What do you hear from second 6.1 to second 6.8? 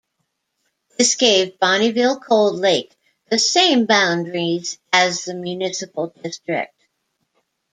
District.